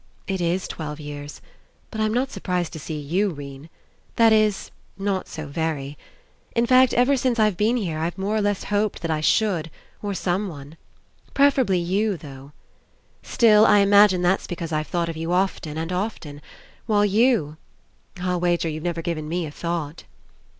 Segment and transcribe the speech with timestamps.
[0.25, 1.41] It Is twelve years.
[1.91, 3.69] But I'm not surprised to see you, 'Rene.
[4.15, 5.95] That Is, not so very.
[6.55, 9.69] In fact, ever since I've been here, I've more or less hoped that I should,
[10.01, 10.75] or someone.
[11.35, 12.51] Preferably you, though.
[13.21, 16.41] 27 PASSING Still, I Imagine that's because I've thought of you often and often,
[16.87, 17.57] while you—
[18.21, 20.05] I'll wager you've never given me a thought."